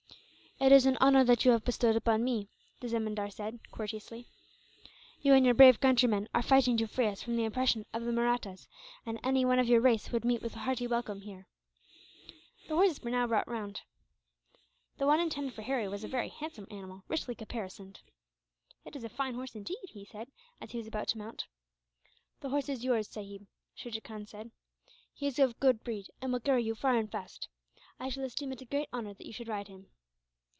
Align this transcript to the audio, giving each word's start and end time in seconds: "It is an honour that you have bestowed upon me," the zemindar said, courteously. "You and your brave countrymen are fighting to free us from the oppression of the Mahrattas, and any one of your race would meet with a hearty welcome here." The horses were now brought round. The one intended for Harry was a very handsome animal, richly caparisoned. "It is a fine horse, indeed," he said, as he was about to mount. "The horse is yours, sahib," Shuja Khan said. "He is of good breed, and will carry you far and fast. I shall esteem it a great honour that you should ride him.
"It 0.63 0.71
is 0.71 0.85
an 0.85 0.95
honour 0.97 1.23
that 1.23 1.43
you 1.43 1.49
have 1.53 1.65
bestowed 1.65 1.95
upon 1.95 2.23
me," 2.23 2.47
the 2.81 2.87
zemindar 2.87 3.31
said, 3.31 3.59
courteously. 3.71 4.27
"You 5.19 5.33
and 5.33 5.43
your 5.43 5.55
brave 5.55 5.79
countrymen 5.79 6.29
are 6.35 6.43
fighting 6.43 6.77
to 6.77 6.85
free 6.87 7.07
us 7.07 7.23
from 7.23 7.35
the 7.35 7.45
oppression 7.45 7.87
of 7.95 8.05
the 8.05 8.11
Mahrattas, 8.11 8.67
and 9.03 9.19
any 9.23 9.43
one 9.43 9.57
of 9.57 9.67
your 9.67 9.81
race 9.81 10.11
would 10.11 10.23
meet 10.23 10.43
with 10.43 10.55
a 10.55 10.59
hearty 10.59 10.85
welcome 10.85 11.21
here." 11.21 11.47
The 12.67 12.75
horses 12.75 13.01
were 13.01 13.09
now 13.09 13.25
brought 13.25 13.47
round. 13.47 13.81
The 14.99 15.07
one 15.07 15.19
intended 15.19 15.55
for 15.55 15.63
Harry 15.63 15.87
was 15.87 16.03
a 16.03 16.07
very 16.07 16.29
handsome 16.29 16.67
animal, 16.69 17.05
richly 17.07 17.33
caparisoned. 17.33 17.99
"It 18.85 18.95
is 18.95 19.03
a 19.03 19.09
fine 19.09 19.33
horse, 19.33 19.55
indeed," 19.55 19.79
he 19.89 20.05
said, 20.05 20.27
as 20.61 20.73
he 20.73 20.77
was 20.77 20.85
about 20.85 21.07
to 21.07 21.17
mount. 21.17 21.47
"The 22.41 22.49
horse 22.49 22.69
is 22.69 22.83
yours, 22.83 23.07
sahib," 23.07 23.47
Shuja 23.73 24.01
Khan 24.01 24.27
said. 24.27 24.51
"He 25.11 25.25
is 25.25 25.39
of 25.39 25.59
good 25.59 25.83
breed, 25.83 26.09
and 26.21 26.31
will 26.31 26.39
carry 26.39 26.63
you 26.63 26.75
far 26.75 26.97
and 26.97 27.11
fast. 27.11 27.47
I 27.99 28.09
shall 28.09 28.23
esteem 28.25 28.51
it 28.51 28.61
a 28.61 28.65
great 28.65 28.89
honour 28.93 29.15
that 29.15 29.25
you 29.25 29.33
should 29.33 29.47
ride 29.47 29.67
him. 29.67 29.87